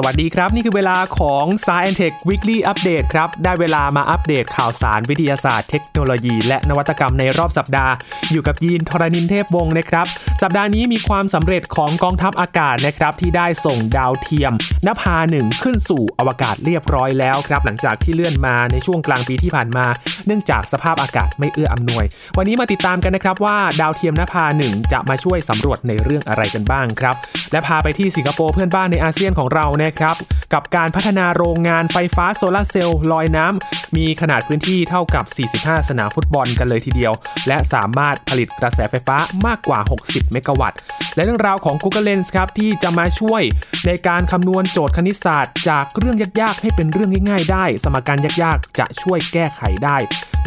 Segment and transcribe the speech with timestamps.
[0.00, 7.92] สวัสดีครับ นี่คือเวลาของ Science Tech Weekly Update ครับ ได้เวลามาอัปเดตข่าวสารวิทยาศาสตร์เทคโนโลยี และนวัตกรรมในรอบสัปดาห์
[8.30, 10.06] อยู่กับยีนทรณินเทพวงศ์นะครับ
[10.42, 14.52] สัปดาห์นี้มีความสำเร็จของกองทัพอากาศนะครับที่ได้ส่งดาวเทียม
[14.86, 19.86] นภาหนึ่งขึ้นสู่อวกาศเรียบร้อยแล้วครับ หลังจากที่เลื่อนมาในช่วงกลางปีที่ผ่านมา
[20.26, 22.04] เนื่องจากสภาพอากาศไม่เอื้ออำนวย
[22.36, 27.14] วันนี้มาติดตามกันนะครับว่าดาวเทียมนภาหนึ่งจะมาช่วยสำรวจในเรื่องอะไรกันบ้างครับ
[27.52, 30.16] และพาไปที่สิงคโปร์เพื่อนบ้านในอาเซียนของเรานะครับ
[30.52, 35.24] กับการพัฒนาโรงงานไฟฟ้าโซลาร์เซลล์ลอยน้ำมีขนาดพื้นที่เท่ากับ
[35.60, 37.12] 45 สนามฟุตบอลกันเลยทีเดียว
[37.48, 40.78] และสามารถผลิตกระแสไฟฟ้ามากกว่า 60เมกะวัตต์
[41.14, 43.42] และเรื่องราวของ Google Lens ครับที่จะมาช่วย
[43.86, 49.96] ในการคำนวณโจทย์คณิตศาสตร์ จากเรื่องยากๆ ให้เป็นเรื่องง่ายๆ ได้ สมการยากๆ จะช่วยแก้ไขได้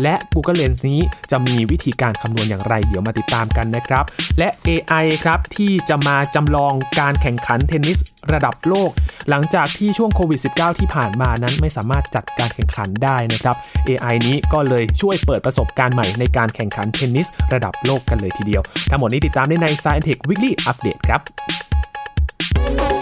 [0.01, 4.03] และ Google Lens นี้จะมีวิธีการคำนวณอย่างไร เดี๋ยวมาติดตามกันนะครับ
[4.39, 7.99] และ AI ครับที่จะมาจำลองการแข่งขันเทนนิส
[8.33, 8.91] ระดับโลก
[9.29, 13.55] หลังจากที่ช่วงโควิด -19 ที่ผ่านมานั้นไม่สามารถจัดการแข่งขันได้นะครับ
[13.87, 23.00] AI นี้ก็เลยช่วยเปิดประสบการณ์ใหม่ในการแข่งขันเทนนิสระดับโลกกันเลยทีเดียว ทั้งหมดนี้ติดตามได้ใน Science Tech Weekly Update ครับ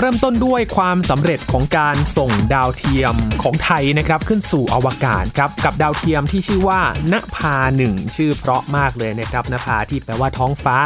[0.00, 6.80] เริ่มต้นด้วยความสำเร็จของการส่งดาวเทียมของไทยนะครับขึ้นสู่อวกาศครับกับดาวเทียมที่ชื่อว่า
[7.12, 10.76] นภาหนึ่งชื่อเพราะมากเลยนะครับนภาที่แปลว่าท้องฟ้า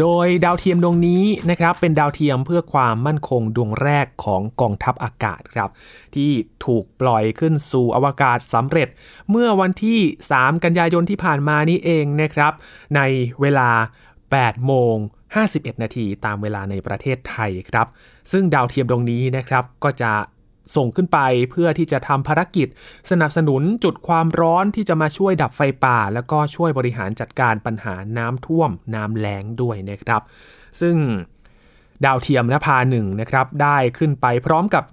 [0.00, 5.70] โดยดาวเทียมดวงนี้นะครับเป็นดาวเทียมเพื่อความมั่นคงดวงแรกของกองทัพอากาศครับ
[6.14, 6.30] ที่
[6.64, 8.88] ถูกปล่อยขึ้นสู่อวกาศสำเร็จ
[9.30, 10.00] เมื่อวันที่
[10.34, 12.52] 3 กันยายนที่ผ่านมานี้เองนะครับ
[12.96, 13.00] ใน
[13.40, 13.70] เวลา
[14.18, 14.96] 8 โมง
[15.38, 17.86] 51 นาทีตามเวลาในประเทศไทยครับ
[18.32, 20.12] ซึ่งดาวเทียมดวงนี้นะครับก็จะ
[20.76, 21.18] ส่งขึ้นไป
[21.50, 22.68] เพื่อที่จะทำภารกิจ
[23.10, 30.22] สนับสนุนจุดความร้อนที่จะมาช่วยดับไฟป่า แล้วก็ช่วยบริหารจัดการปัญหาน้ำท่วม น้ำแล้งด้วยนะครับ
[30.80, 30.96] ซึ่ง
[32.04, 34.84] ดาวเทียมนภาหนึ่งนะครับ ได้ขึ้นไปพร้อมกับ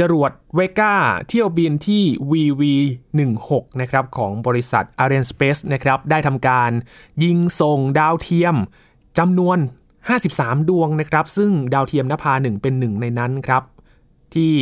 [0.00, 0.94] จรวดเวก้า
[1.28, 6.70] เที่ยวบินที่ VV16 นะครับของบริษัท Arianespace นะครับได้ทำการ
[7.24, 8.56] ยิงส่งดาวเทียม
[9.18, 9.58] จำนวน
[10.12, 13.62] 53 ดวงนะครับ ซึ่งดาวเทียมนภาหนึ่งเป็นหนึ่งในนั้นครับ
[14.34, 14.52] ที่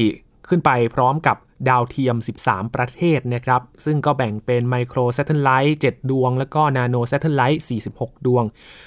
[0.48, 1.36] ขึ้นไปพร้อมกับ
[1.68, 8.44] ดาวเทียม 13 ประเทศนะครับ ซึ่งก็แบ่งเป็น microsatellite 7ดวง แล้วก็ nanosatellite 46 ดวง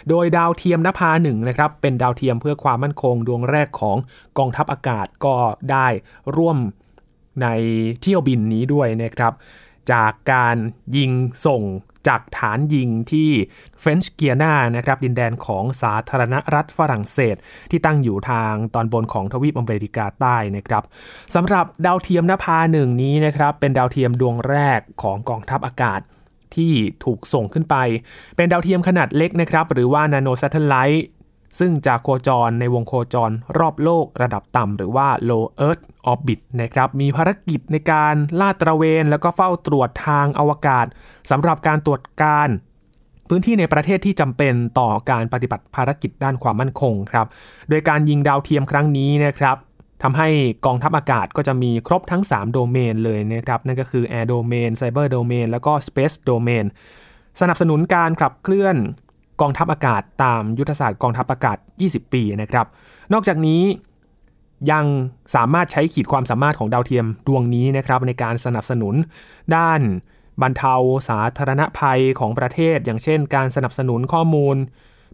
[0.10, 3.98] โดยดาวเทียมนภาหนึ่งนะครับ เป็นดาวเทียมเพื่อความมั่นคงดวงแรกของ
[4.38, 5.36] กองทัพอากาศก็
[5.72, 5.88] ได้
[6.38, 6.58] ร่วม
[7.42, 7.48] ใน
[8.02, 9.34] เที่ยวบินนี้ด้วยนะครับ
[9.92, 10.58] จากการ
[10.98, 11.12] ยิง
[11.46, 11.64] ส่ง
[12.08, 13.30] จากฐานยิงที่
[13.82, 17.36] เฟนช์เกียนานะครับดินแดนของสาธารณรัฐฝรั่งเศส
[17.72, 20.84] ที่ตั้งอยู่ทางตอนบนของทวีปอเมริกาใต้นะครับ
[21.36, 26.00] สำหรับดาวเทียมนภาหนึ่งนี้นะครับเป็นดาวเทียมดวงแรกของกองทัพอากาศ
[26.56, 26.74] ที่
[27.06, 27.76] ถูกส่งขึ้นไป
[28.36, 31.00] เป็นดาวเทียมขนาดเล็กนะครับ หรือว่านาโน s a t e l l i t e
[31.60, 40.86] ซึ่งจะโคจรในวงโคจรรอบโลกระดับต่ำหรือว่า low earth orbit นะครับ มีภารกิจในการลาดตระเวน แล้วก็เฝ้าตรวจทางอวกาศ
[41.32, 42.50] สำหรับการตรวจการ
[43.30, 47.28] พื้นที่ในประเทศที่จำเป็นต่อการปฏิบัติภารกิจด้านความมั่นคงครับ
[47.70, 49.58] โดยการยิงดาวเทียมครั้งนี้นะครับ
[50.04, 50.30] ทำให้
[50.66, 56.66] กองทัพอากาศก็จะมีครบทั้ง 3 โดเมนเลยนะครับ นั่นก็คือ Air Domain Cyber Domain แล้วก็ Space Domain
[57.42, 58.76] สนับสนุนการขับเคลื่อน
[59.42, 62.66] กองทัพอากาศตามยุทธศาสตร์กองทัพอากาศ 20 ปีนะครับ
[63.14, 63.64] นอกจากนี้
[64.72, 64.86] ยัง
[65.36, 68.96] สามารถใช้ขีดความสามารถของดาวเทียมดวงนี้นะครับในการสนับสนุน
[69.56, 69.82] ด้าน
[70.42, 70.76] บรรเทา
[71.10, 74.56] สาธารณภัยของประเทศ อย่างเช่น การสนับสนุนข้อมูล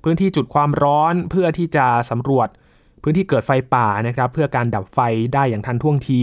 [0.04, 2.48] พื้นที่จุดความร้อนเพื่อที่จะสำรวจ
[3.04, 5.00] พื้นที่เกิดไฟป่านะครับ เพื่อการดับไฟ
[5.34, 6.20] ได้อย่างทันท่วงที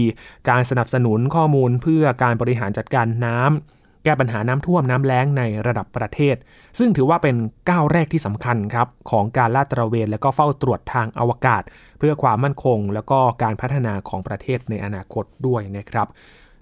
[0.49, 6.35] การสนับสนุนข้อมูลเพื่อการบริหารจัดการน้ำ แก้ปัญหาน้ำท่วมน้ำแล้งในระดับประเทศ
[6.79, 7.35] ซึ่งถือว่าเป็น
[7.69, 11.63] ก้าวแรกที่สำคัญครับของการลาดตระเวน และก็เฝ้าตรวจทางอวกาศ
[11.99, 16.07] เพื่อความมั่นคง และก็การพัฒนาของประเทศในอนาคตด้วยนะครับ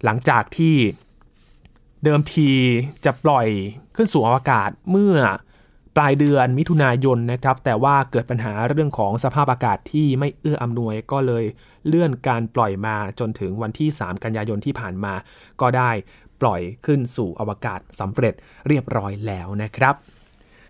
[0.04, 0.76] หลังจากที่
[2.04, 2.50] เดิมที
[3.06, 3.48] จะปล่อย
[3.96, 5.16] ขึ้นสู่อวกาศเมื่อ
[6.00, 11.46] ปลายเดือนมิถุนายนนะครับ แต่ว่าเกิดปัญหาเรื่องของสภาพอากาศที่ไม่เอื้ออำนวยก็เลย
[11.88, 15.14] เลื่อนการปล่อยมาจนถึงวันที่ 3 กันยายนที่ผ่านมา
[15.62, 15.92] ก็ได้
[16.42, 18.34] ปล่อยขึ้นสู่อวกาศสำเร็จ
[18.68, 19.96] เรียบร้อยแล้วนะครับ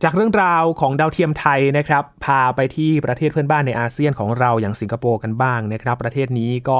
[0.03, 6.79] จากเรื่องราวของดาวเทียมไทยนะครับ พาไปที่ประเทศเพื่อนบ้านในอาเซียนของเราอย่างสิงคโปร์กันบ้างนะครับ ประเทศนี้ก็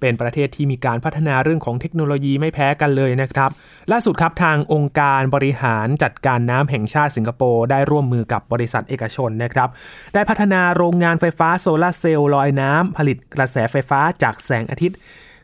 [0.00, 3.50] เป็นประเทศที่มีการพัฒนาเรื่องของเทคโนโลยีไม่แพ้กันเลยนะครับ
[3.92, 9.68] ล่าสุดครับทางองค์การบริหารจัดการน้ำแห่งชาติสิงคโปร์ได้ร่วมมือกับบริษัทเอกชนนะครับ
[10.14, 14.98] ได้พัฒนาโรงงานไฟฟ้าโซลาเซลล์ลอยน้ำผลิตกระแสไฟฟ้าจากแสงอาทิตย์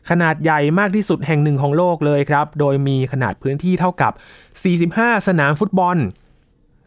[0.09, 4.13] ขนาดใหญ่มากที่สุดแห่งหนึ่งของโลกเลยครับ โดยมีขนาดพื้นที่เท่ากับ
[5.11, 5.97] 45 สนามฟุตบอล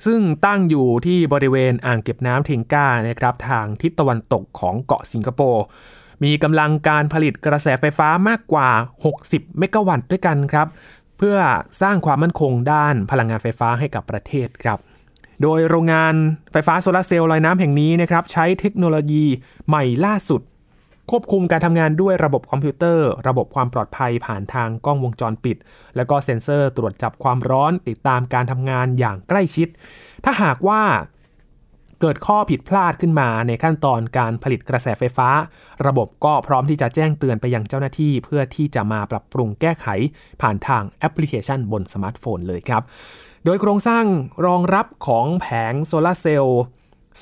[0.06, 5.64] ซึ่งตั้งอยู่ที่บริเวณอ่างเก็บน้ำเทงก้านะครับทางทิศตะวันตกของเกาะสิงคโปร์
[6.24, 8.68] มีกำลังการผลิตกระแสไฟฟ้ามากกว่า
[9.14, 10.68] 60 เมกะวัตต์ด้วยกันครับ
[11.18, 11.38] เพื่อ
[11.82, 14.78] สร้างความมั่นคงด้านพลังงานไฟฟ้าให้กับประเทศครับ
[15.42, 16.14] โดยโรงงาน
[16.52, 19.24] ไฟฟ้าโซลาร์เซลล์ลอยน้ำแห่งนี้นะครับใช้เทคโนโลยี
[19.68, 20.40] ใหม่ล่าสุด
[21.10, 25.56] ควบคุมการทำงานด้วยระบบคอมพิวเตอร์ ระบบความปลอดภัยผ่านทางกล้องวงจรปิด
[25.96, 29.68] แล้วก็เซ็นเซอร์ตรวจจับความร้อนติดตามการทำงานอย่างใกล้ชิด
[30.24, 30.82] ถ้าหากว่า
[32.00, 35.28] เกิดข้อผิดพลาดขึ้นมาในขั้นตอนการผลิตกระแสไฟฟ้า
[35.86, 39.86] ระบบก็พร้อมที่จะแจ้งเตือนไปยังเจ้าหน้าที่ เพื่อที่จะมาปรับปรุงแก้ไข
[40.42, 42.82] ผ่านทางแอปพลิเคชันบนสมาร์ทโฟนเลยครับ
[43.44, 44.04] โดยโครงสร้าง
[44.46, 46.62] รองรับของแผงโซลาร์เซลล์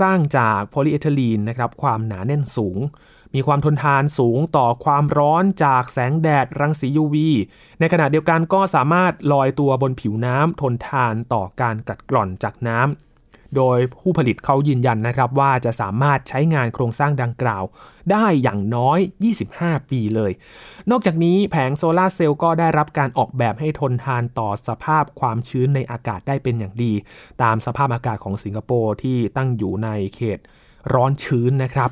[0.01, 2.79] สร้างจากโพลีเอทิลีนนะครับความหนาแน่นสูง
[3.35, 7.17] มีความทนทานสูงต่อความร้อนจากแสงแดดรังสี UV
[7.81, 12.91] ในขณะเดียวกันก็สามารถลอยตัวบนผิวน้ำทนทานต่อการกัดกร่อนจากน้ำ
[13.57, 17.65] โดยผู้ผลิตเขายืนยันนะครับว่าจะสามารถใช้งานโครงสร้างดังกล่าว
[18.13, 18.99] ได้อย่างน้อย
[19.45, 20.33] 25 ปีเลย
[20.91, 26.93] นอกจากนี้แผงโซลาร์เซลล์ก็ได้รับการออกแบบให้ทนทานต่อสภาพความชื้นในอากาศได้เป็นอย่างดี
[27.43, 30.39] ตามสภาพอากาศของสิงคโปร์ที่ตั้งอยู่ในเขต
[30.93, 31.91] ร้อนชื้นนะครับ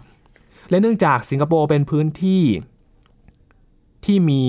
[0.71, 2.45] และเนื่องจากสิงคโปร์เป็นพื้นที่
[4.05, 4.43] ที่มี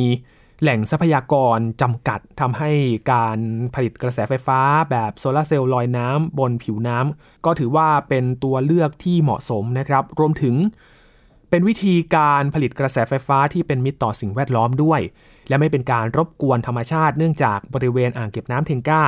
[0.61, 2.71] แหล่งทรัพยากรจำกัดทำให้
[3.11, 3.37] การ
[3.75, 4.59] ผลิตกระแสไฟฟ้า
[4.91, 10.55] แบบโซลาเซลล์ลอยน้ำบนผิวน้ำก็ถือว่าเป็นตัวเลือกที่เหมาะสมนะครับ รวมถึง
[11.49, 15.01] เป็นวิธีการผลิตกระแสไฟฟ้าที่เป็นมิตรต่อสิ่งแวดล้อมด้วย
[15.49, 19.03] และไม่เป็นการรบกวนธรรมชาติเนื่องจากบริเวณอ่างเก็บน้ำเทงก้า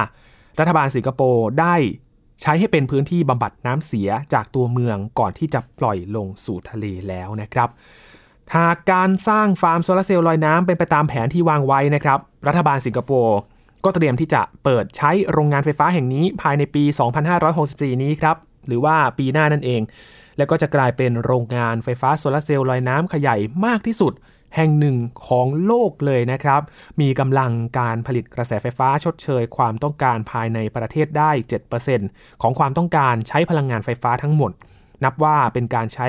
[0.59, 1.75] รัฐบาลสิงคโปร์ได้
[2.41, 7.69] ใช้ให้เป็นพื้นที่บำบัดน้ำเสียจากตัวเมืองก่อนที่จะปล่อยลงสู่ทะเลแล้วนะครับ
[8.55, 13.37] หากการสร้างฟาร์มโซลาร์เซลล์ลอยน้ำเป็นไปตามแผนที่วางไว้นะครับ รัฐบาลสิงคโปร์
[13.85, 16.83] ก็เตรียมที่จะเปิดใช้โรงงานไฟฟ้าแห่งนี้ภายในปี
[17.43, 18.35] 2564 นี้ครับ
[18.67, 19.81] หรือว่าปีหน้านั่นเอง
[20.37, 24.13] แล้วก็จะกลายเป็นโรงงานไฟฟ้าโซลาร์เซลล์ลอยน้ำขยายมากที่สุด
[24.55, 24.97] แห่งหนึ่ง
[25.27, 26.61] ของโลกเลยนะครับ
[27.01, 31.31] มีกำลังการผลิตกระแสไฟฟ้าชดเชยความต้องการภายในประเทศได้
[31.87, 34.51] 7%ของความต้องการใช้พลังงานไฟฟ้าทั้งหมด
[35.03, 36.07] นับว่าเป็นการใช้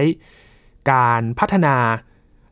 [0.93, 1.77] การพัฒนา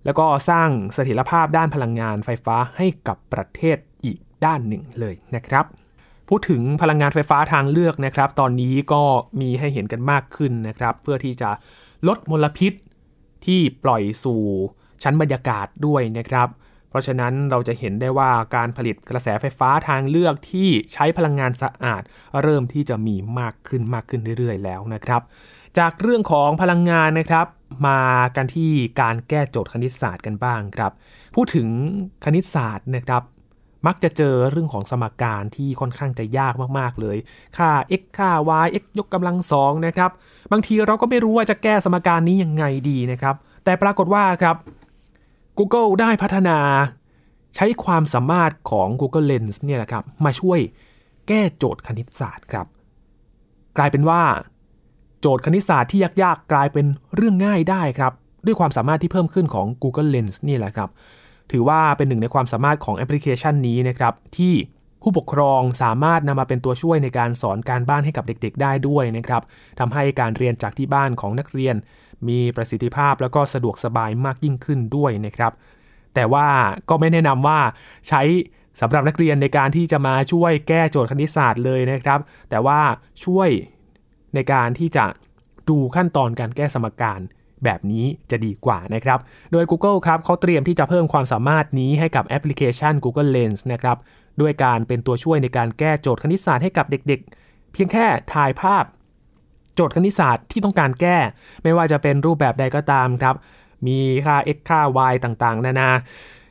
[0.04, 5.64] แล้วก็สร้างเสถียรภาพด้านพลังงานไฟฟ้าให้กับประเทศอีกด้านหนึ่งเลยนะครับ
[6.28, 9.02] พูดถึงพลังงานไฟฟ้าทางเลือกนะครับ ตอนนี้ก็
[9.40, 11.50] มีให้เห็นกันมากขึ้นนะครับ เพื่อที่จะ
[12.08, 12.72] ลดมลพิษ
[13.46, 14.42] ที่ปล่อยสู่
[15.02, 16.48] ชั้นบรรยากาศด้วยนะครับ
[16.90, 22.02] เพราะฉะนั้นเราจะเห็นได้ว่าการผลิตกระแสไฟฟ้าทางเลือกที่ใช้พลังงานสะอาด
[22.42, 25.22] เริ่มที่จะมีมากขึ้นมากขึ้นเรื่อยๆ แล้วนะครับ
[25.78, 27.46] จากเรื่องของพลังงานนะครับ
[27.86, 28.00] มา
[28.36, 28.70] กันที่
[29.00, 30.92] การแก้โจทย์คณิตศาสตร์กันบ้างครับ
[31.34, 31.68] พูดถึง
[32.24, 33.22] คณิตศาสตร์นะครับ
[33.86, 37.16] มักจะเจอเรื่องของสมการที่ค่อนข้างจะยากมากๆเลย
[37.56, 37.70] ค่า
[38.00, 38.30] x ค่า
[38.64, 40.10] y x ยกกำลังสองนะครับ
[40.52, 43.34] บางทีเราก็ไม่รู้ว่าจะแก้สมการนี้ยังไงดีนะครับ
[43.64, 44.56] แต่ปรากฏว่าครับ
[45.58, 46.58] Google ได้พัฒนา
[47.54, 50.58] ใช้ความสามารถของ Google Lens เนี่ยนะครับมาช่วย
[51.28, 52.66] แก้โจทย์คณิตศาสตร์ครับ
[53.76, 54.22] กลายเป็นว่า
[55.20, 58.12] โจทย์คณิตศาสตร์ที่ยากๆ กลายเป็นเรื่องง่ายได้ครับ
[58.46, 60.90] ด้วยความสามารถที่เพิ่มขึ้นของ Google Lens นี่แหละครับ
[61.52, 64.54] ถือว่าเป็นหนึ่งในความสามารถของแอปพลิเคชันนี้นะครับที่
[65.02, 69.42] ผู้ปกครองสามารถนำมาเป็นตัวช่วยในการสอนการบ้านให้กับเด็กๆ ได้ด้วยนะครับ
[69.78, 71.76] ทำให้การเรียนจากที่บ้านของนักเรียน
[72.28, 75.52] มีประสิทธิภาพแล้วก็สะดวกสบายมากยิ่งขึ้นด้วยนะครับ
[76.14, 76.48] แต่ว่า
[76.88, 77.60] ก็ไม่แนะนำว่า
[78.08, 78.22] ใช้
[78.80, 82.80] สำหรับนักเรียนในการที่จะมาช่วยแก้โจทย์คณิตศาสตร์เลยนะครับ แต่ว่า
[83.24, 83.48] ช่วย
[84.34, 85.04] ในการที่จะ
[85.68, 87.20] ดูขั้นตอนการแก้สมการ
[87.64, 89.18] แบบนี้จะดีกว่านะครับ
[89.52, 93.96] โดย Google ครับเขาเตรียมที่จะเพิ่มความสามารถนี้ให้กับแอปพลิเคชัน Google Lens นะครับ
[94.40, 98.84] ด้วยการเป็นตัวช่วยในการแก้โจทย์คณิตศาสตร์ให้กับเด็กๆ เพียงแค่ถ่ายภาพ
[99.74, 101.18] โจทย์คณิตศาสตร์ที่ต้องการแก้
[101.62, 103.34] ไม่ว่าจะเป็นรูปแบบใดก็ตามครับ
[103.86, 104.80] มีค่า x ค่า
[105.12, 105.90] y ต่างๆ นานา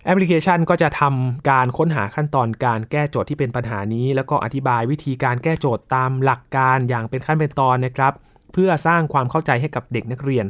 [0.06, 8.14] แอปพลิเคชันก็จะทำการค้นหาขั้นตอนการแก้โจทย์ที่เป็นปัญหานี้ แล้วก็อธิบายวิธีการแก้โจทย์ตามหลักการอย่างเป็นขั้นเป็นตอนนะครับ
[8.54, 10.46] เพื่อสร้างความเข้าใจให้กับเด็กนักเรียน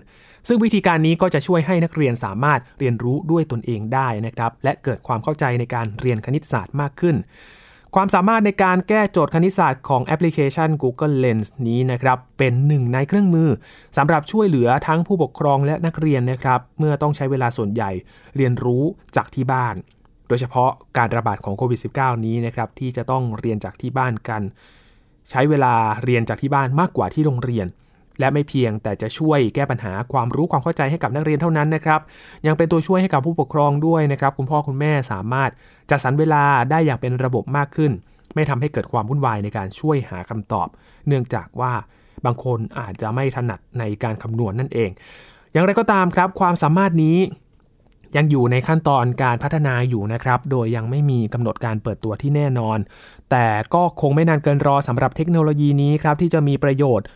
[0.48, 7.16] ซึ่งวิธีการนี้ก็จะช่วยให้นักเรียนสามารถเรียนรู้ด้วยตนเองได้นะครับ และเกิดความเข้าใจในการเรียนคณิตศาสตร์มากขึ้น
[7.96, 13.50] ความสามารถในการแก้โจทย์คณิตศาสตร์ของแอปพลิเคชัน Google Lens นี้นะครับ เป็นหนึ่งในเครื่องมือ
[13.98, 17.92] สำหรับช่วยเหลือทั้งผู้ปกครองและนักเรียนนะครับ เมื่อต้องใช้เวลาส่วนใหญ่
[18.36, 18.84] เรียนรู้
[19.16, 19.76] จากที่บ้าน
[20.28, 24.42] โดยเฉพาะการระบาดของโควิด -19 นี้นะครับ ที่จะต้องเรียนจากที่บ้านกัน
[25.30, 27.68] ใช้เวลาเรียนจากที่บ้านมากกว่าที่โรงเรียน
[28.22, 32.00] และไม่เพียงแต่จะช่วยแก้ปัญหาความรู้ความเข้าใจให้กับนักเรียนเท่านั้นนะครับ
[32.48, 35.50] ยังเป็นตัวช่วยให้กับผู้ปกครองด้วยนะครับ คุณพ่อคุณแม่สามารถ
[35.90, 37.92] จัดสรรเวลาได้อย่างเป็นระบบมากขึ้น
[38.36, 40.68] ไม่ทำให้เกิดความวุ่นวายในการช่วยหาคำตอบ
[41.08, 41.74] เนื่องจากว่า
[42.26, 44.90] บางคนอาจจะไม่ถนัดในการคำนวณนนั่นเอง
[45.52, 47.18] อย่างไรก็ตามครับ ความสามารถนี้
[48.18, 52.78] ยังอยู่ในขั้นตอนการพัฒนาอยู่นะครับ โดยยังไม่มีกำหนดการเปิดตัวที่แน่นอน
[53.32, 57.08] แต่ก็คงไม่นานเกินรอสำหรับเทคโนโลยีนี้ครับที่จะมีประโยชน์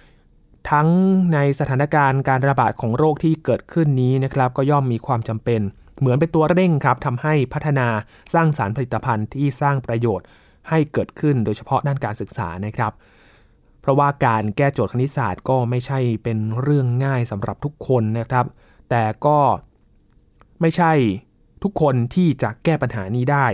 [0.72, 0.88] ทั้ง
[1.34, 5.62] ในสถานการณ์การระบาดของโรคที่เกิดขึ้นนี้นะครับ ก็ย่อมมีความจำเป็น
[6.00, 7.88] เหมือนเป็นตัวเร่งครับทำให้พัฒนา
[8.34, 10.26] สร้างสารรค์ผลิตภัณฑ์ที่สร้างประโยชน์
[10.70, 12.94] ให้เกิดขึ้นโดยเฉพาะด้านการศึกษานะครับ
[13.82, 18.46] เพราะว่าการแก้โจทย์คณิตศาสตร์ก็ไม่ใช่เป็นเรื่องง่ายสำหรับทุกคนนะครับ
[18.90, 19.40] แต่ก็
[20.62, 20.92] ไม่ใช่
[21.64, 23.46] ทุกคนที่จะแก้ปัญหานี้ได้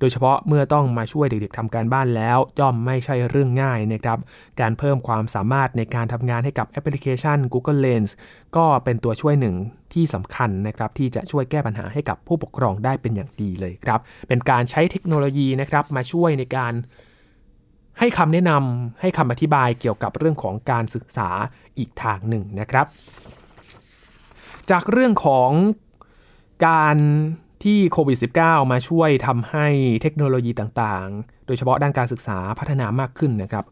[0.00, 4.18] โดยเฉพาะเมื่อต้องมาช่วยเด็กๆทำการบ้านแล้วย่อมไม่ใช่เรื่องง่ายนะครับ
[4.60, 8.10] การเพิ่มความสามารถในการทำงานให้กับแอปพลิเคชัน Google Lens
[8.56, 9.56] ก็เป็นตัวช่วยหนึ่ง
[9.92, 16.72] ที่สำคัญนะครับที่จะช่วยแก้ปัญหาให้กับผู้ปกครองได้เป็นอย่างดีเลยครับ เป็นการใช้เทคโนโลยีนะครับมาช่วยในการ
[17.98, 21.28] ให้คำแนะนำให้คำอธิบายเกี่ยวกับเรื่องของการศึกษา
[21.78, 22.86] อีกทางหนึ่งนะครับ
[24.70, 25.50] จากเรื่องของ
[26.66, 26.96] การ
[27.64, 29.66] ที่โควิด -19 มาช่วยทำให้
[30.02, 33.64] เทคโนโลยีต่างๆ โดยเฉพาะด้านการศึกษาพัฒนามากขึ้นนะครับ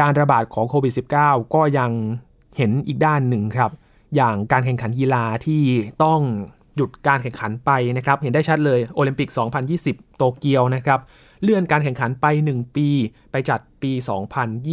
[0.00, 1.90] การระบาดของโควิด -19 ก็ยัง
[2.56, 3.70] เห็นอีกด้านหนึ่งครับ
[4.14, 5.62] อย่างการแข่งขันกีฬาที่
[6.04, 6.20] ต้อง
[6.76, 9.28] หยุดการแข่งขันไปนะครับ เห็นได้ชัดเลยโอลิมปิก
[9.72, 11.00] 2020 โตเกียวนะครับ
[11.42, 12.88] เลื่อนการแข่งขันไป 1 ปี
[13.30, 13.92] ไปจัดปี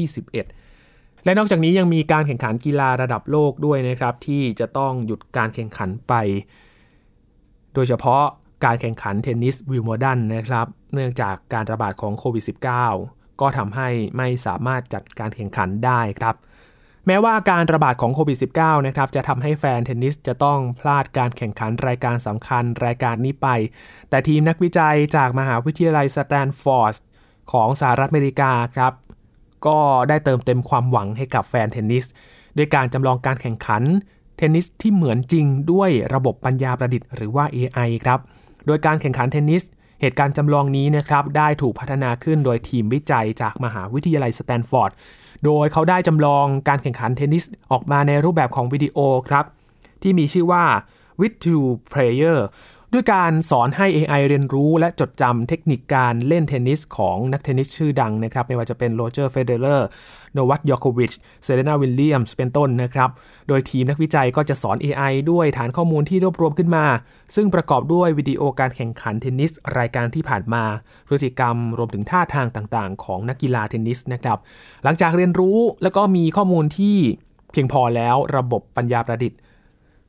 [0.01, 6.13] 2021 และนอกจากนี้ยังมีการแข่งขันกีฬาระดับโลกด้วยนะครับ ที่จะต้องหยุดการแข่งขันไป
[7.73, 8.23] โดยเฉพาะ
[8.65, 12.43] การแข่งขันเทนนิสวิลโมดันนะครับ เนื่องจากการระบาดของโควิด
[12.91, 16.35] -19 ก็ทำให้ไม่สามารถจัดการแข่งขันได้ครับ
[17.07, 23.47] แม้ว่าการระบาดของโควิด -19 นะครับจะทำให้แฟนเทนนิสจะต้องพลาดการแข่งขันรายการสำคัญรายการนี้ไป
[24.09, 26.95] แต่ทีมนักวิจัยจากมหาวิทยาลัยสแตนฟอร์ด
[27.51, 28.93] ของสหรัฐอเมริกาครับ
[29.67, 29.79] ก็
[30.09, 32.05] ได้เติมเต็มความหวังให้กับแฟนเทนนิส
[32.57, 33.83] ด้วยการจำลองการแข่งขัน
[34.37, 38.19] เทนนิสที่เหมือนจริงด้วยระบบปัญญาประดิษฐ์หรือว่า AI ครับ
[38.65, 39.63] โดยการแข่งขันเทนนิส
[40.01, 44.91] เหตุการณ์จำลองนี้นะครับได้ถูกพัฒนาขึ้นโดยทีมวิจัยจากมหาวิทยาลัยสแตนฟอร์ด
[45.45, 48.97] โดยเขาได้จำลองการแข่งขันเทนนิสออกมาในรูปแบบของวิดีโอ
[49.29, 49.45] ครับ
[50.01, 50.63] ที่มีชื่อว่า
[51.19, 52.39] Vid2Player
[52.93, 59.87] ด้วยการสอนให้ AI เรียนรู้และจดจำเทคนิคการเล่นเทนนิสของนักเทนนิสชื่อดังนะครับ ไม่ว่าจะเป็นโรเจอร์เฟเดอเรอร์
[60.33, 61.13] โนวัค ยอโควิช
[61.43, 63.09] เซเรนาวิลเลียมส์เป็นต้นนะครับ
[63.47, 66.85] โดยทีมนักวิจัยก็จะสอน AI ด้วยฐานข้อมูลที่รวบรวมขึ้นมา
[67.35, 70.63] ซึ่งประกอบด้วยวิดีโอการแข่งขันเทนนิส รายการที่ผ่านมา
[71.07, 74.37] พฤติกรรมรวมถึงท่าทางต่างๆ ของนักกีฬาเทนนิสนะครับ
[74.83, 76.95] หลังจากเรียนรู้แล้วก็มีข้อมูลที่
[77.51, 79.39] เพียงพอแล้วระบบปัญญาประดิษฐ์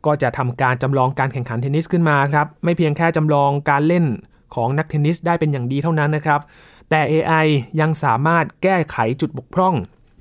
[0.06, 4.04] ก็จะทำการจำลองการแข่งขันเทนนิสขึ้นมาครับ ไม่เพียงแค่จำลองการเล่น
[4.54, 6.40] ของนักเทนนิสได้เป็นอย่างดีเท่านั้นนะครับ
[6.90, 7.46] แต่ AI
[7.80, 9.74] ยังสามารถแก้ไขจุดบกพร่อง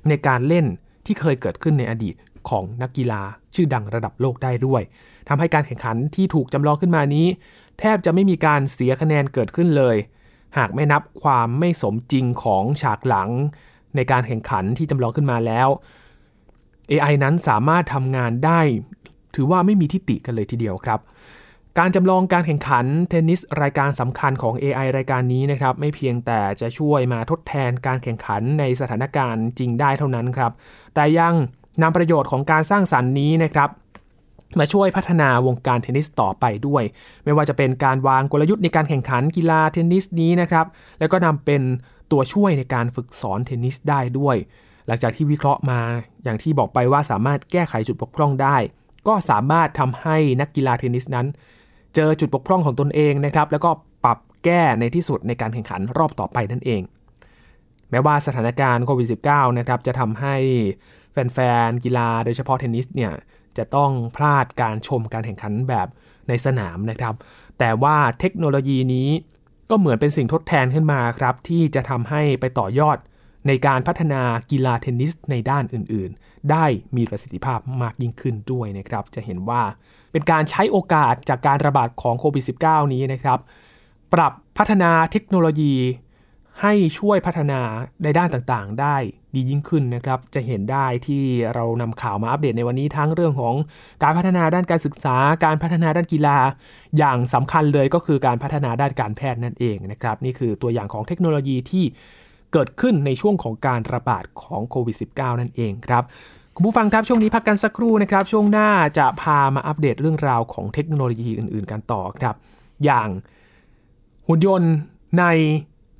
[0.08, 0.66] ในการเล่น
[1.06, 2.14] ที่เคยเกิดขึ้นในอดีต
[2.48, 3.22] ของนักกีฬา
[3.54, 4.82] ชื่อดังระดับโลกได้ด้วย
[5.28, 7.26] ทำให้การแข่งขันที่ถูกจำลองขึ้นมานี้
[7.78, 9.96] แทบจะไม่มีการเสียคะแนนเกิดขึ้นเลย
[10.58, 13.30] หากไม่นับความไม่สมจริงของฉากหลัง
[13.96, 15.68] ในการแข่งขันที่จำลองขึ้นมาแล้ว
[16.90, 18.60] AI นั้นสามารถทำงานได้
[19.34, 21.00] ถือว่าไม่มีทิฏฐิกันเลยทีเดียวครับ
[21.78, 30.52] การจำลองการแข่งขันเทนนิสรายการสำคัญของ AI รายการนี้นะครับไม่เพียงแต่จะช่วยมาทดแทนการแข่งขันในสถานการณ์จริงได้เท่านั้นครับ
[30.94, 31.34] แต่ยัง
[31.82, 33.68] นำประโยชน์ของการสร้างสรรค์นี้นะครับ
[34.58, 36.82] มาช่วยพัฒนาวงการเทนนิสต่อไปด้วย
[37.24, 40.66] ไม่ว่าจะเป็นการวางกลยุทธ์ในการแข่งขันกีฬาเทนนิสนี้นะครับ
[40.98, 41.62] แล้วก็นำเป็น
[42.12, 44.36] ตัวช่วยในการฝึกสอนเทนนิสได้ด้วย
[44.86, 45.80] หลังจากที่วิเคราะห์มา
[46.24, 48.56] อย่างที่บอกไปว่าสามารถแก้ไขจุดบกพร่องได้
[49.08, 51.26] ก็สามารถทำให้นักกีฬาเทนนิสนั้น
[51.94, 53.70] เจอจุดบกพร่องของตนเองนะครับแล้วก็
[54.04, 56.82] ปรับแก้ในที่สุดในการแข่งขันรอบต่อไปนั่นเอง
[57.90, 60.36] แม้ว่าสถานการณ์โควิด -19 นะครับจะทำให้
[61.12, 63.12] แฟนๆกีฬาโดยเฉพาะเทนนิสเนี่ย
[63.58, 65.88] จะต้องพลาดการชมการแข่งขันแบบ
[66.28, 67.14] ในสนามนะครับ
[67.58, 69.08] แต่ว่าเทคโนโลยีนี้
[69.70, 72.98] ก็เหมือนเป็นสิ่งทดแทนขึ้นมาครับ ที่จะทำให้ไปต่อยอด
[73.46, 76.64] ในการพัฒนากีฬาเทนนิสในด้านอื่นๆ ได้
[76.96, 79.62] มีประสิทธิภาพมากยิ่งขึ้นด้วยนะครับ จะเห็นว่า
[80.14, 83.38] เป็นการใช้โอกาสจากการระบาดของโควิด -19 นี้นะครับ
[84.12, 85.74] ปรับพัฒนาเทคโนโลยี
[86.62, 87.60] ให้ช่วยพัฒนา
[88.02, 88.96] ในด้านต่างๆ ได้
[89.34, 91.22] ดียิ่งขึ้นนะครับ จะเห็นได้ที่
[91.54, 93.54] เรานำข่าวมาอัปเดตในวันนี้ทั้งเรื่องของ
[94.02, 96.38] การพัฒนาด้านการศึกษา การพัฒนาด้านกีฬา
[96.98, 101.84] อย่างสำคัญเลยก็คือการพัฒนาด้านการแพทย์นั่นเองนะครับ นี่คือตัวอย่างของเทคโนโลยีที่
[102.52, 106.04] เกิดขึ้นในช่วงของการระบาดของโควิด -19 นั่นเองครับ
[106.56, 108.68] คุณผู้ฟังครับช่วงนี้พักกันสักครู่นะครับ ช่วงหน้า
[108.98, 112.34] จะพามาอัปเดตเรื่องราวของเทคโนโลยีอื่น ๆ กันต่อครับ
[112.84, 113.08] อย่าง
[114.28, 114.72] หุ่นยนต์
[115.18, 115.24] ใน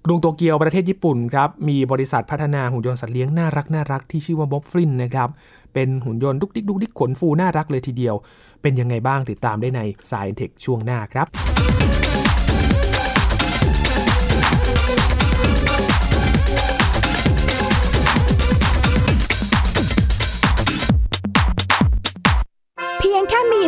[0.04, 5.28] กรุงโตเกียวประเทศญี่ปุ่นครับมีบริษัทพัฒนาหุ่นยนต์สัตว์เลี้ยงน่ารักน่ารักที่ชื่อว่าบ๊อบฟลินนะครับ
[5.74, 8.14] เป็นหุ่นยนต์ดุกดิกดุกดิกขนฟูน่ารักเลยทีเดียว
[8.62, 9.80] เป็นยังไงบ้างติดตามได้ใน
[10.10, 11.26] สายเทคช่วงหน้าครับ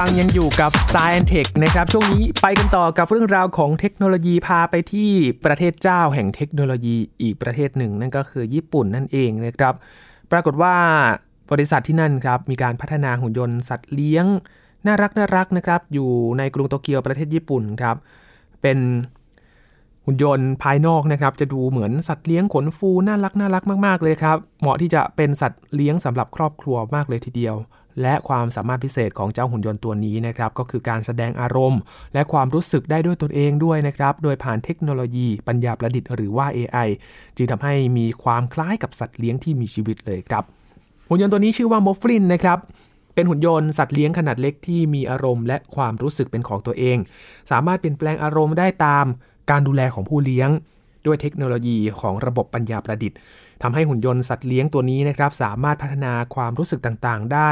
[0.00, 5.10] ฟังยังอยู่กับ Science Tech นะครับ ช่วงนี้ไปกันต่อกับเรื่องราวของเทคโนโลยีพาไปที่
[5.44, 9.74] ประเทศเจ้าแห่งเทคโนโลยีอีกประเทศหนึ่ง นั่นก็คือญี่ปุ่นนั่นเองนะครับ
[10.30, 10.74] ปรากฏว่า
[11.50, 14.26] บริษัทที่นั่นครับ มีการพัฒนาหุ่นยนต์สัตว์เลี้ยง
[14.86, 17.96] น่ารักน่ารักนะครับ อยู่ในกรุงโตเกียวประเทศญี่ปุ่นครับ
[18.62, 18.78] เป็น
[20.06, 27.56] หุ่นยนต์ภายนอกนะครับ จะดูเหมือนสัตว์เลี้ยงขนฟูน่ารักน่ารักมาก ๆ เลยครับ เหมาะที่จะเป็นสัตว์เลี้ยงสำหรับครอบครัวมากเลยทีเดียว
[28.02, 31.80] และความสามารถพิเศษของเจ้าหุ่นยนต์ตัวนี้นะครับก็คือการแสดงอารมณ์
[32.14, 36.88] และความรู้สึกได้ด้วยตนเองด้วยนะครับโดยผ่านเทคโนโลยีปัญญาประดิษฐ์หรือว่า AI
[37.36, 40.44] จึงทำให้มีความคล้ายกับสัตว์เลี้ยงที่มีชีวิตเลยครับ
[41.08, 42.58] หุ่นยนต์ตัวนี้ชื่อว่าโมฟลินนะครับ
[43.14, 46.96] เป็นหุ่นยนต์สัตว์เลี้ยงขนาดเล็กที่มีอารมณ์ และความรู้สึกเป็นของตัวเอง
[47.50, 49.06] สามารถเปลี่ยนแปลงอารมณ์ได้ตาม
[49.50, 50.50] การดูแลของผู้เลี้ยง
[51.06, 53.18] ด้วยเทคโนโลยีของระบบปัญญาประดิษฐ์
[53.62, 57.50] ทำให้หุ่นยนต์สัตว์เลี้ยงตัวนี้นะครับสามารถพัฒนาความรู้สึกต่างๆ ได้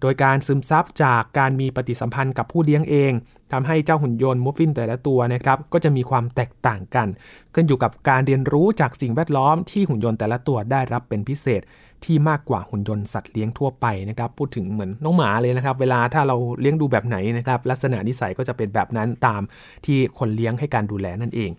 [0.00, 3.12] โดยการซึมซับจากการมีปฏิสัมพันธ์กับผู้เลี้ยงเอง
[3.52, 7.08] ทำให้เจ้าหุ่นยนต์มูฟฟินแต่ละตัวนะครับก็จะมีความแตกต่างกัน
[7.54, 11.62] ขึ้นอยู่กับการเรียนรู้จากสิ่งแวดล้อมที่หุ่นยนต์แต่ละตัวได้รับเป็นพิเศษ
[12.04, 19.42] ที่มากกว่าหุ่นยนต์สัตว์เลี้ยงทั่วไปนะครับพูดถึงเหมือนน้องหมาเลยนะครับ เวลาถ้าเราเลี้ยงดูแบบไหนนะครับลักษณะนิสัยก็จะเป็นแบบนั้นตาม
[19.86, 21.50] ที่คนเลี้ยงให้การดูแลนั่นเอง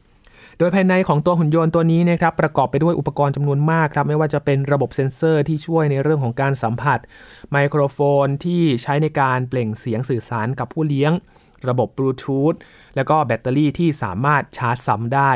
[0.57, 6.99] โดยภายในของตัวหุ่นยนต์ตัวนี้นะครับประกอบไปด้วยอุปกรณ์จำนวนมากครับไม่ว่าจะเป็นระบบเซ็นเซอร์ที่ช่วยในเรื่องของการสัมผัส
[7.51, 11.11] ไมโครโฟนที่ใช้ในการเปล่งเสียงสื่อสารกับผู้เลี้ยง
[11.69, 12.53] ระบบบลูทูธ
[12.95, 15.31] แล้วก็แบตเตอรี่ที่สามารถชาร์จซ้ำได้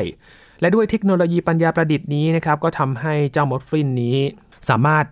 [0.61, 4.17] และด้วยเทคโนโลยีปัญญาประดิษฐ์นี้นะครับก็ทำให้เจ้ามดฟลินนี้
[4.69, 5.05] สามารถ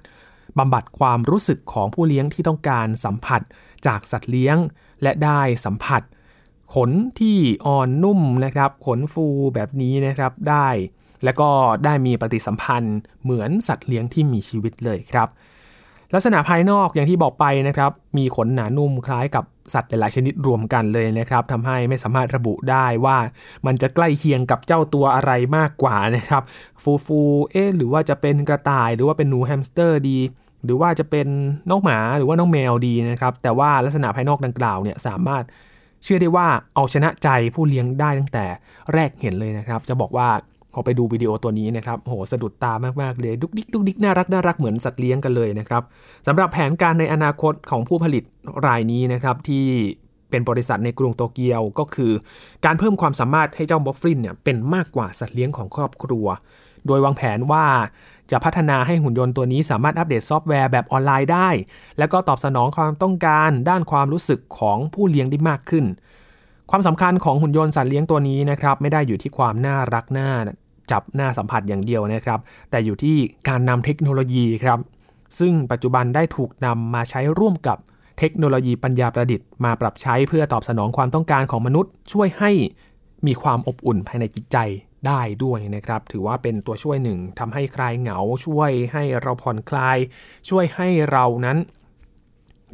[0.60, 3.42] บำบัดความรู้สึกของผู้เลี้ยงที่ต้องการสัมผัส
[3.88, 4.58] จากสัตว์เลี้ยง
[5.04, 6.02] และได้สัมผัส
[6.76, 10.68] ขนที่อ่อนนุ่มนะครับ ขนฟูแบบนี้นะครับได้
[11.24, 11.50] แล้วก็
[11.86, 15.28] ได้มีปฏิสัมพันธ์เหมือนสัตว์เลี้ยงที่มีชีวิตเลยครับ
[16.14, 23.18] ลักษณะภายนอกอย่างที่บอกไปนะครับ มีขนหนานุ่มคล้ายกับสัตว์หลาย ๆ ชนิดรวมกันเลยนะครับทำให้ไม่สามารถระบุได้ว่า
[23.66, 26.44] มันจะใกล้เคียงกับเจ้าตัวอะไรมากกว่านะครับ
[26.84, 27.22] ฟูฟู
[27.52, 30.20] เอ๊หรือว่าจะเป็นกระต่าย หรือว่าเป็นหนูแฮมสเตอร์ดี
[30.66, 31.28] หรือว่าจะเป็น
[31.70, 35.44] น้องหมาหรือว่าน้องแมวดีนะครับ แต่ว่าลักษณะภายนอกดังกล่าวเนี่ยสามารถ
[36.04, 38.46] เชื่อได้ว่าเอาชนะใจผู้เลี้ยงได้ตั้งแต่
[38.94, 40.30] แรกเห็นเลยนะครับ จะบอกว่า
[40.74, 45.84] พอไปดูวิดีโอตัวนี้นะครับโหสะดุดตามากๆเลยดุกดิกดุกดิกน่ารักน่ารักเหมือนสัตว์เลี้ยงกันเลยนะครับ
[46.28, 48.24] สำหรับแผนการในอนาคตของผู้ผลิต
[48.68, 49.66] รายนี้นะครับที่
[50.30, 52.12] เป็นบริษัทในกรุงโตเกียวก็คือ
[52.66, 56.26] การเพิ่มความสามารถให้เจ้ามอฟฟินเนี่ยเป็นมากกว่าสัตว์เลี้ยงของครอบครัว
[56.88, 57.66] โดยวางแผนว่า
[58.32, 61.50] จะพัฒนาให้หุ่นยนต์ตัวนี้สามารถอัปเดตซอฟต์แวร์แบบออนไลน์ได้
[61.98, 65.86] แล้วก็ตอบสนองความต้องการด้านความรู้สึกของผู้เลี้ยงได้มากขึ้น
[66.70, 70.30] ความสำคัญของหุ่นยนต์สัตว์เลี้ยงตัวนี้นะครับไม่ได้อยู่ที่ความน่ารักน่า
[70.92, 73.16] จับหน้าสัมผัสอย่างเดียวนะครับ แต่อยู่ที่
[73.50, 74.80] การนำเทคโนโลยีครับ
[75.40, 77.78] ซึ่งปัจจุบันได้ถูกนำมาใช้ร่วมกับ
[78.20, 82.52] เทคโนโลยีปัญญาประดิษฐ์มาปรับใช้เพื่อตอบสนองความต้องการของมนุษย์ ช่วยให้
[83.28, 84.58] มีความอบอุ่นภายในจิตใจ
[85.08, 89.98] ได้ด้วยนะครับ ถือว่าเป็นตัวช่วยหนึ่งทำให้คลายเหงาช่วยให้เราผ่อนคลาย
[90.50, 91.58] ช่วยให้เรานั้น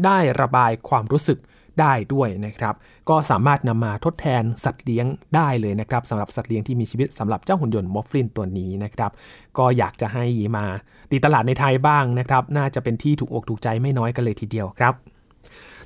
[0.05, 1.39] ได้ระบายความรู้สึก
[1.79, 2.75] ได้ด้วยนะครับ
[3.09, 9.11] ก็สามารถนำมาทดแทนสัตว์เลี้ยงได้เลยนะครับสำหรับสัตว์เลี้ยงที่มีชีวิตสำหรับเจ้าหุ่นยนต์มอฟฟินตัวนี้นะครับ
[9.57, 10.25] ก็อยากจะให้
[10.57, 10.65] มา
[11.11, 14.93] ตีตลาดในไทยบ้างนะครับ น่าจะเป็นที่ถูกอกถูกใจไม่น้อยกันเลยทีเดียวครับ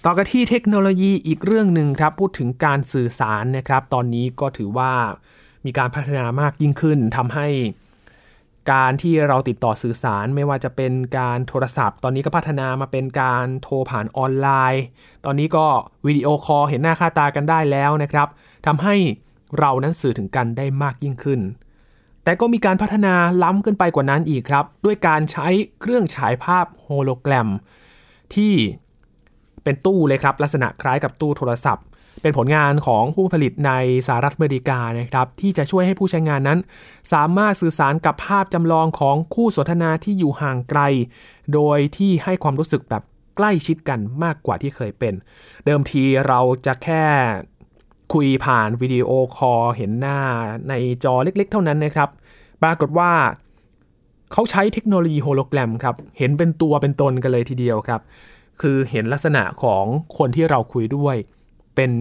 [0.06, 4.92] ต่อกันที่เทคโนโลยีอีกเรื่องหนึ่งครับ พูดถึงการสื่อสารนะครับ ตอนนี้ก็ถือว่า
[5.66, 7.48] มีการพัฒนามากยิ่งขึ้นทำให้
[8.72, 14.84] การที่เราติดต่อสื่อสารไม่ว่าจะเป็นการโทรศัพท์ ตอนนี้ก็พัฒนามาเป็นการโทรผ่านออนไลน์
[15.26, 15.66] ตอนนี้ก็
[16.06, 18.28] วิดีโอคอลเห็นหน้าค่าตากันได้แล้วนะครับ
[18.66, 18.96] ทำให้
[19.60, 21.40] เรานั้นสื่อถึงกันได้มากยิ่งขึ้น
[22.24, 25.48] แต่ก็มีการพัฒนาล้ำขึ้นไปกว่านั้นอีกครับ ด้วยการใช้
[25.80, 27.50] เครื่องฉายภาพโฮโลแกรม
[28.36, 28.54] ที่
[29.64, 31.86] เป็นตู้เลยครับ ลักษณะคล้ายกับตู้โทรศัพท์
[32.24, 33.72] เป็นผลงานของผู้ผลิตใน
[34.08, 36.60] สหรัฐอเมริกานะครับที่จะช่วยให้ผู้ใช้งานนั้น
[37.14, 40.82] สามารถสื่อสารกับภาพจำลองของคู่สนทนาที่อยู่ห่างไกล
[41.54, 43.04] โดยที่ให้ความรู้สึกแบบ
[43.38, 45.14] ใกล้ชิดกันมากกว่าที่เคยเป็น
[45.66, 47.04] เดิมทีเราจะแค่
[48.14, 50.20] คุยผ่านวิดีโอคอลเห็นหน้า
[50.70, 52.10] ในจอเล็กๆ เท่านั้นนะครับ
[52.64, 53.12] ปรากฏว่า
[54.34, 58.02] เขาใช้เทคโนโลยีโฮโลแกรมครับ เห็นเป็นตัวเป็นตนกันเลยทีเดียวครับ
[58.62, 59.86] คือเห็นลักษณะของ
[60.18, 61.16] คนที่เราคุยด้วย
[61.76, 61.92] เป็น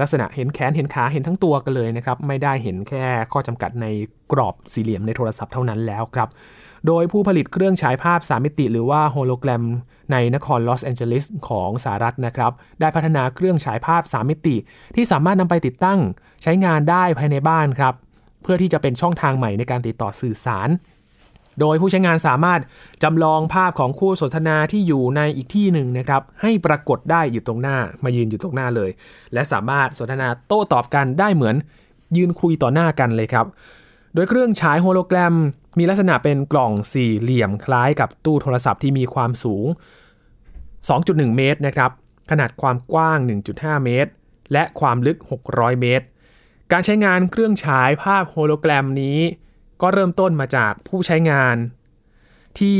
[0.00, 3.86] ลักษณะเห็นแขนเห็นขาเห็นทั้งตัวกันเลยนะครับ ไม่ได้เห็นแค่ข้อจำกัดใน
[4.32, 6.28] กรอบสี่เหลี่ยมในโทรศัพท์เท่านั้นแล้วครับ
[6.86, 9.64] โดยผู้ผลิตเครื่องฉายภาพ3มิติ หรือว่าโฮโลแกรม
[10.12, 14.56] ในนครลอสแอนเจลิสของสหรัฐนะครับ ได้พัฒนาเครื่องฉายภาพ3มิติ
[14.96, 15.98] ที่สามารถนำไปติดตั้ง
[16.42, 17.94] ใช้งานได้ภายในบ้านครับ
[18.42, 20.68] เพื่อที่จะเป็นช่องทางใหม่ในการติดต่อสื่อสาร
[21.60, 22.60] โดยผู้ใช้งานสามารถ
[23.02, 28.90] จำลองภาพของคู่สนทนาที่อยู่ในอีกที่หนึ่งนะครับ ให้ปรากฏได้อยู่ตรงหน้า มายืนอยู่ตรงหน้าเลย
[29.32, 31.56] และสามารถสนทนาโต้ตอบกันได้เหมือน
[32.16, 33.46] ยืนคุยต่อหน้ากันเลยครับ
[34.14, 35.34] โดยเครื่องฉายโฮโลแกรม
[35.78, 39.66] มีลักษณะเป็นกล่องสี่เหลี่ยมคล้ายกับตู้โทรศัพท์ที่มีความสูง
[40.70, 41.90] 2.1 เมตรนะครับ
[42.30, 43.18] ขนาดความกว้าง
[43.52, 44.10] 1.5 เมตร
[44.52, 45.18] และความลึก
[45.50, 46.04] 600 เมตร
[46.72, 49.18] การใช้งานเครื่องฉายภาพโฮโลแกรมนี้
[49.82, 51.56] ก็เริ่มต้นมาจากผู้ใช้งาน
[52.58, 52.78] ที่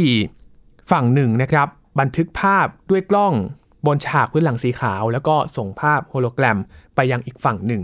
[0.91, 1.69] ฝั่งหนึ่งนะครับ
[2.01, 3.35] บันทึกภาพด้วยกล้อง
[3.87, 6.59] บนฉากพื้นหลังสีขาว แล้วก็ส่งภาพโฮโลแกรม
[6.95, 7.83] ไปยังอีกฝั่งหนึ่ง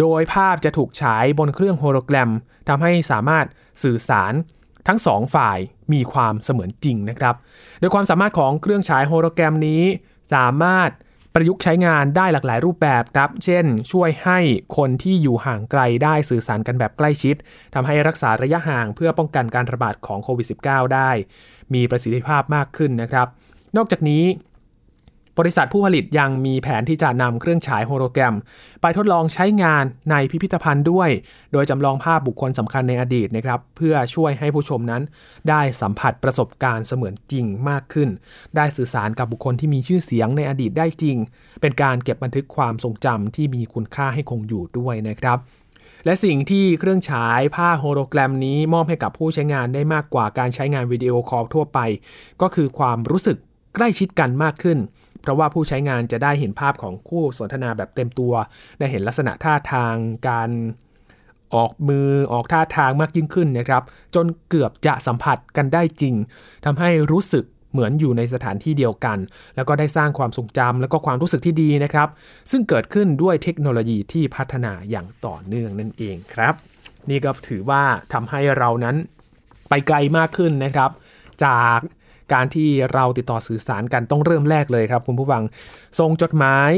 [0.00, 2.30] โดยภาพจะถูกฉายบนเครื่องโฮโลแกรม
[2.68, 3.46] ทำให้สามารถ
[3.82, 4.32] สื่อสาร
[4.88, 5.58] ทั้งสองฝ่าย
[5.92, 7.34] มีความเสมือนจริงนะครับ
[7.80, 9.82] โดยความสามารถของเครื่องฉายโฮโลแกรมนี้
[10.34, 10.90] สามารถ
[11.38, 14.38] ประยุกต์ใช้งานได้หลากหลายรูปแบบครับ เช่น ช่วยให้
[14.76, 17.36] คนที่อยู่ห่างไกลได้สื่อสารกันแบบใกล้ชิด
[17.74, 21.10] ทำให้รักษาระยะห่างเพื่อป้องกันการระบาดของโควิด -19 ได้
[21.74, 23.26] มีประสิทธิภาพมากขึ้นนะครับ
[23.76, 24.24] นอกจากนี้
[25.38, 28.34] บริษัทผู้ผลิตยังมีแผนที่จะนำเครื่องฉายโฮโลแกรม
[28.82, 31.10] ไปทดลองใช้งานในพิพิธภัณฑ์ด้วย
[31.52, 35.02] โดยจำลองภาพบุคคลสำคัญในอดีตนะครับ เพื่อช่วยให้ผู้ชมนั้น
[35.48, 38.08] ได้สัมผัสประสบการณ์เสมือนจริงมากขึ้น
[38.56, 41.16] ได้สื่อสารกับบุคคลที่มีชื่อเสียงในอดีตได้จริง
[41.60, 45.38] เป็นการเก็บบันทึกความทรงจำที่มีคุณค่าให้คงอยู่ด้วยนะครับ
[46.04, 51.78] และสิ่งที่เครื่องฉายภาพโฮโลแกรมนี้มอบให้กับผู้ใช้งานได้มากกว่าการใช้งานวิดีโอคอลทั่วไป
[52.42, 53.38] ก็คือความรู้สึก
[53.76, 54.78] ใกล้ชิดกันมากขึ้น
[55.20, 58.32] เพราะว่าผู้ใช้งานจะได้เห็นภาพของคู่สนทนาแบบเต็มตัว
[58.78, 59.94] ได้เห็นลักษณะท่าทาง
[60.28, 60.50] การ
[61.54, 63.82] ออกมือออกท่าทางมากยิ่งขึ้นนะครับ
[64.14, 66.14] จนเกือบจะสัมผัสกันได้จริง
[66.64, 69.18] ทำให้รู้สึกเหมือนอยู่ในสถานที่เดียวกัน
[69.56, 72.08] แล้วก็ได้สร้างความทรงจำแล้วก็ความรู้สึกที่ดีนะครับ
[72.50, 76.54] ซึ่งเกิดขึ้นด้วยเทคโนโลยีที่พัฒนาอย่างต่อเนื่องนั่นเองครับ
[77.10, 78.96] นี่ก็ถือว่าทำให้เรานั้น
[79.68, 80.90] ไปไกลมากขึ้นนะครับ
[81.44, 81.80] จาก
[82.32, 85.42] การที่เราติดต่อสื่อสารกันต้องเริ่มแรกเลยครับคุณผู้ฟัง
[86.00, 86.72] ส่งจดหมาย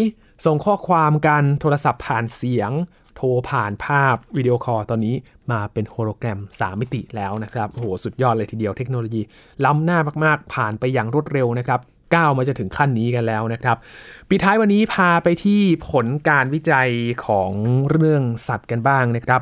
[0.46, 2.70] ส่งข้อความกันโทรศัพท์ผ่านเสียง
[3.16, 5.14] โทรผ่านภาพวิดีโอคอลตอนนี้
[5.50, 9.22] มาเป็นโฮโลแกรม 3 มิติแล้วนะครับโหสุดยอดเลยทีเดียวเทคโนโลยี
[9.64, 11.80] ล้ำหน้ามากๆ ผ่านไปอย่างรวดเร็วนะครับ
[12.14, 13.76] ก้าวมาจะถึงขั้นนี้กันแล้วนะครับ
[14.28, 16.90] ปิดท้ายวันนี้พาไปที่ผลการวิจัย
[17.26, 17.50] ของ
[17.90, 19.40] เรื่องสัตว์กันบ้างนะครับ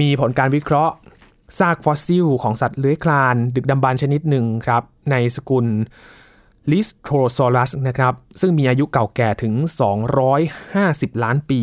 [0.00, 0.94] มีผลการวิเคราะห์
[1.58, 5.66] ซากฟอสซิลของสัตว์เลื้อยคลาน ดึกดำบรรพ์ชนิดหนึ่งครับ ในสกุล
[6.70, 9.54] ลิสโทรซอรัสนะครับ ซึ่งมีอายุเก่าแก่ถึง
[10.38, 11.60] 250 ล้านปี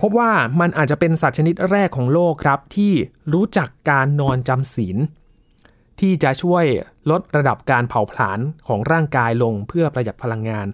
[0.00, 2.92] พบว่ามันอาจจะเป็นสัตว์ชนิดแรกของโลกครับ ที่
[3.32, 4.96] รู้จักการนอนจำศีล
[6.00, 6.64] ที่จะช่วย
[7.10, 10.66] ลดระดับการเผาผลาญของร่างกายลงเพื่อประหยัดพลังงาน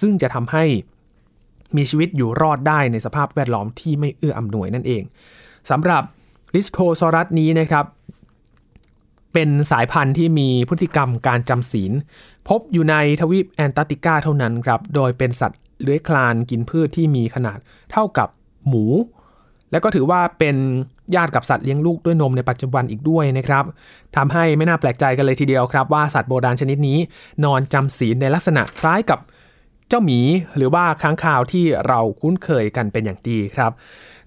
[0.00, 0.64] ซึ่งจะทำให้
[1.76, 5.02] มีชีวิตอยู่รอดได้ในสภาพแวดล้อมที่ไม่เอื้ออำนวยนั่นเอง
[5.70, 6.02] สำหรับ
[6.54, 7.84] ลิสโทซอรัสนี้นะครับ
[9.32, 11.92] เป็นสายพันธุ์ที่มีพฤติกรรมการจำศีล
[12.48, 17.58] พบอยู่ในทวีปแอนตาร์กติกาเท่านั้นครับ โดยเป็นสัตว์เลื้อยคลานกินพืชที่มีขนาด
[17.92, 18.28] เท่ากับ
[18.68, 18.84] หมู
[19.70, 20.56] และก็ถือว่าเป็น
[21.14, 23.64] ญาติกับสัตว์เลี้ยงลูกด้วยนมในปัจจุบันอีกด้วยนะครับ
[24.16, 26.98] ทำให้ไม่น่าแปลกใจกันเลยทีเดียวครับ ว่าสัตว์โบราณชนิดนี้
[27.44, 29.18] นอนจำศีลในลักษณะคล้ายกับ
[29.88, 30.20] เจ้าหมี
[30.56, 33.72] หรือว่าค้างคาวที่เราคุ้นเคยกันเป็นอย่างดีครับ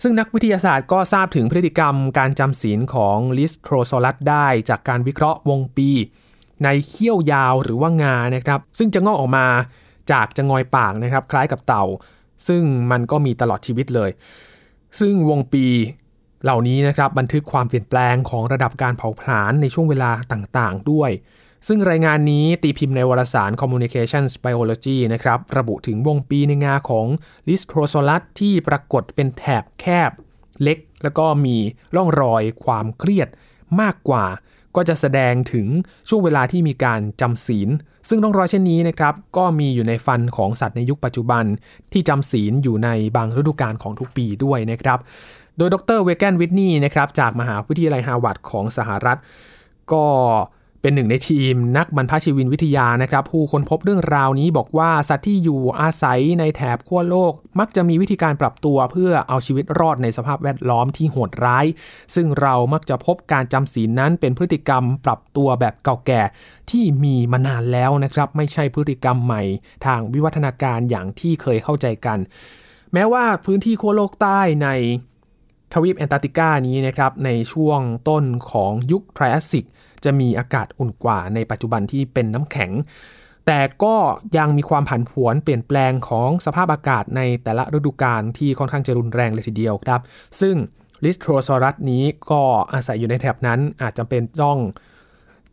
[0.01, 5.89] ซึ่งนักวิทยาศาสตร์ก็ทราบถึงพฤติกรรมการจำศีลของลิสโทรซอรัสได้จากการวิเคราะห์วงปี
[6.63, 9.47] ในเขี้ยวยาวหรือว่างานะครับ ซึ่งจะงอกออกมา
[10.11, 11.85] จากจะงอยปากนะครับ คล้ายกับเต่า
[12.47, 14.09] ซึ่งมันก็มีตลอดชีวิตเลย
[14.99, 15.65] ซึ่งวงปี
[16.43, 21.11] เหล่านี้นะครับบันทึกความเปลี่ยนแปลงของระดับการเผาผลาญในช่วงเวลาต่างๆ ด้วย
[21.67, 27.07] ซึ่งรายงานนี้ตีพิมพ์ในวารสาร Communications Biology นะครับ ระบุถึงวงปีในงาของ
[27.47, 30.11] l i s t r o s o l a s ที่ปรากฏเป็นแถบแคบ
[30.61, 31.55] เล็ก แล้วก็มี
[31.95, 33.27] ร่องรอยความเครียด
[33.81, 34.25] มากกว่า
[34.75, 35.67] ก็จะแสดงถึง
[36.09, 37.69] ช่วงเวลาที่มีการจำศีล
[38.09, 41.43] ซึ่งร่องรอยเช่นนี้นะครับ ก็มีอยู่ในฟันของสัตว์ในยุคปัจจุบัน
[41.93, 44.99] ที่จำศีลอยู่ในบางฤดูกาลของทุกปีด้วยนะครับ
[45.57, 49.19] โดยดร.เมแกนวิทนีย์นะครับจากมหาวิทยาลัยฮาร์วาร์ดของสหรัฐ
[49.91, 50.05] ก็
[50.81, 61.65] เป็นหนึ่งในทีมนักบรรพชีวินวิทยานะครับ ผู้ค้นพบเรื่องราวนี้บอกว่าสัตว์ที่อยู่อาศัยในแถบขั้วโลก มักจะมีวิธีการปรับตัวเพื่อเอาชีวิตรอดในสภาพแวดล้อมที่โหดร้าย
[62.15, 66.21] ซึ่งเรามักจะพบการจำศีลนั้นเป็นพฤติกรรมปรับตัวแบบเก่าแก่
[66.71, 69.41] ที่มีมานานแล้วนะครับ ไม่ใช่พฤติกรรมใหม่
[69.85, 72.19] ทางวิวัฒนาการอย่างที่เคยเข้าใจกัน
[72.93, 74.69] แม้ว่าพื้นที่ขั้วโลกใต้ใน
[75.73, 79.65] ทวีปแอนตาร์กติกานี้นะครับในช่วงต้นของยุคไทรแอสซิก
[80.05, 82.71] จะมีอากาศอุ่นกว่าในปัจจุบันที่เป็นน้ำแข็ง
[83.47, 83.95] แต่ก็
[84.37, 90.01] ยังมีความผันผวนเปลี่ยนแปลงของสภาพอากาศในแต่ละฤดูกาลที่ค่อนข้างจะรุนแรงเลยทีเดียวครับ
[90.41, 90.55] ซึ่ง
[91.03, 92.41] ลิสโทรซอรัสนี้ก็
[92.73, 94.59] อาศัยอยู่ในแถบนั้นอาจจำเป็นต้อง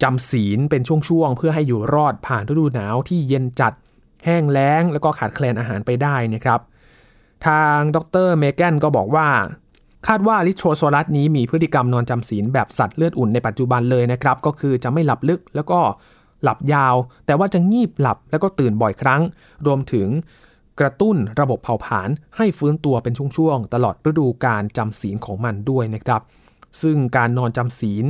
[0.02, 3.72] จำศีลเป็นช่วงๆ เพื่อให้อยู่รอดผ่านฤดูหนาวที่เย็นจัด
[4.24, 6.60] แห้งแล้ง แล้วก็ขาดแคลนอาหารไปได้นะครับ
[7.46, 9.28] ทางดรเมแกนก็บอกว่า
[10.06, 15.80] คาดว่าลิโทรโซลัสนี้มีพฤติกรรมนอนจำศีลแบบสัตว์เลือดอุ่นในปัจจุบันเลยนะครับ ก็คือจะไม่หลับลึกแล้วก็
[16.42, 16.94] หลับยาว
[17.26, 19.22] แต่ว่าจะงีบหลับแล้วก็ตื่นบ่อยครั้ง
[19.66, 20.08] รวมถึง
[20.80, 26.22] กระตุ้นระบบเผาผลาญให้ฟื้นตัวเป็นช่วงๆ ตลอดฤดูการจำศีลของมันด้วยนะครับ
[26.82, 28.04] ซึ่งการนอนจำศีล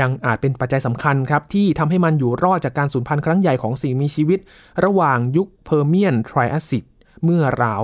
[0.00, 4.38] ยังอาจเป็นปัจจัยสำคัญครับ ที่ทำให้มันอยู่รอดจากการสูญพันธุ์ครั้งใหญ่ของสิ่งมีชีวิต
[4.84, 6.84] ระหว่างยุคเพอร์เมียนไทรแอสซิก
[7.24, 7.82] เมื่อราว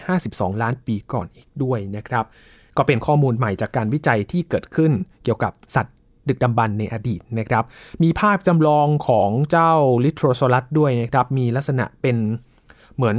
[0.00, 2.24] 252 ล้านปีก่อนอีกด้วยนะครับ
[2.76, 4.92] ก็เป็นข้อมูลใหม่จากการวิจัยที่เกิดขึ้น
[5.24, 5.96] เกี่ยวกับสัตว์
[6.28, 7.64] ดึกดำบรรพ์ในอดีตนะครับ
[8.02, 9.72] มีภาพจำลองของเจ้า
[10.04, 12.16] ลิโทรโซลัสด้วยนะครับ มีลักษณะเป็น
[12.96, 13.16] เหมือน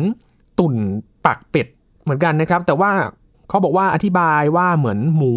[0.59, 0.75] ตุ่น
[1.25, 1.67] ปากเป็ด
[2.03, 2.91] เหมือนกันนะครับ แต่ว่า
[3.49, 5.33] เขาบอกว่าอธิบายว่าเหมือนหมู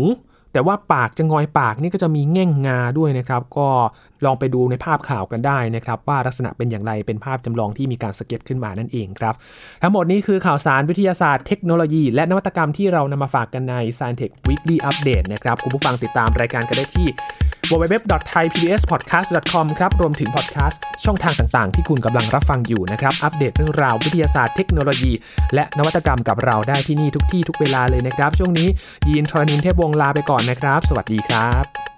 [0.54, 3.68] แต่ว่าปากจะงอยปากนี่ก็จะมีแง่งงาด้วยนะครับ ก็
[4.24, 9.34] ลองไปดูในภาพข่าวกันได้นะครับ ว่าลักษณะเป็นอย่างไรเป็นภาพจำลองที่มีการสเก็ตขึ้นมานั่นเองครับ
[9.82, 17.06] ทั้งหมดนี้คือข่าวสารวิทยาศาสตร์เทคโนโลยี และนวัตกรรมที่เรานำมาฝากกันใน Science Tech Weekly Update นะครับคุณผู้ฟังติดตามรายการกันได้ที่
[17.70, 25.12] www.thaipbspodcast.com ครับ รวมถึงพอดแคสต์ช่องทางต่างๆ ที่คุณกำลังรับฟังอยู่นะครับ อัปเดตเรื่องราววิทยาศาสตร์เทคโนโลยี
[25.54, 28.68] และนวัตกรรมกับเราได้ที่นี่ทุกที่ทุกเวลาเลยนะครับ ช่วงนี้
[29.08, 31.93] ยีนทรณินเทพวงลาไปก่อนนะครับ สวัสดีครับ